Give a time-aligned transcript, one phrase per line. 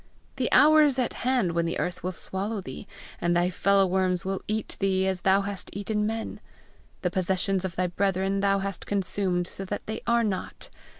[0.37, 2.87] The hour is at hand when the earth will swallow thee,
[3.19, 6.39] and thy fellow worms will eat thee, as thou hast eaten men.
[7.03, 10.69] The possessions of thy brethren thou hast consumed, so that they are not!